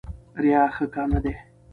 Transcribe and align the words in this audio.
ریا 0.43 0.63
ښه 0.75 0.85
کار 0.93 1.07
نه 1.13 1.19
دی. 1.23 1.33